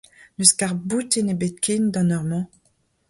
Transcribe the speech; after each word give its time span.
N'eus 0.35 0.51
karr-boutin 0.59 1.31
ebet 1.33 1.55
ken 1.65 1.83
d'an 1.93 2.13
eur-mañ. 2.15 2.45